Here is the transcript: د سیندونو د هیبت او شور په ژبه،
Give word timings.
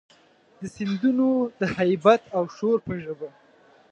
د 0.59 0.61
سیندونو 0.75 1.27
د 1.59 1.61
هیبت 1.79 2.21
او 2.37 2.43
شور 2.55 2.77
په 2.85 2.93
ژبه، 3.03 3.29